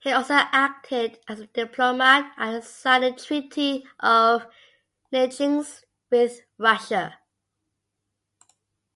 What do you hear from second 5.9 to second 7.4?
with Russia.